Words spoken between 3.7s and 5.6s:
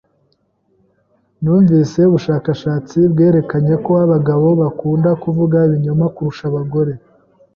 ko abagabo bakunda kuvuga